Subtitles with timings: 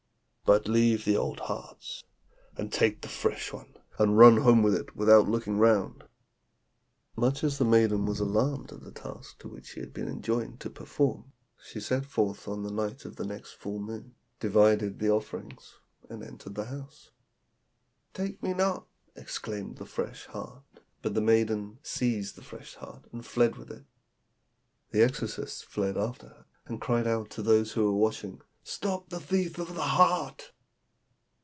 [0.43, 2.03] But leave the old hearts
[2.57, 6.03] and take the fresh one, and run home with it without looking round.'
[7.15, 10.69] "Much as the maiden was alarmed at the task which she had been enjoined to
[10.69, 11.31] perform,
[11.63, 15.75] she set forth on the night of the next full moon, divided the offerings,
[16.09, 17.11] and entered the house.
[18.13, 20.63] 'Take me not!' exclaimed the fresh heart;
[21.01, 23.85] but the maiden seized the fresh heart and fled with it.
[24.89, 29.19] The exorcists fled after her, and cried out to those who were watching, 'Stop the
[29.19, 30.51] thief of the heart!'